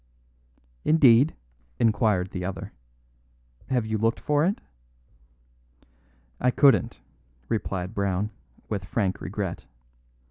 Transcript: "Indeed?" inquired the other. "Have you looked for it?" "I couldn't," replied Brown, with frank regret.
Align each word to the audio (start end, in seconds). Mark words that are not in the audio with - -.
"Indeed?" 0.83 1.35
inquired 1.77 2.31
the 2.31 2.43
other. 2.43 2.73
"Have 3.69 3.85
you 3.85 3.99
looked 3.99 4.19
for 4.19 4.43
it?" 4.43 4.59
"I 6.39 6.49
couldn't," 6.49 6.99
replied 7.49 7.93
Brown, 7.93 8.31
with 8.67 8.83
frank 8.83 9.21
regret. 9.21 9.67